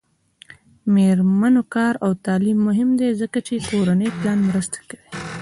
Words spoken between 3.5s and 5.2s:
کورنۍ پلان مرسته کوي.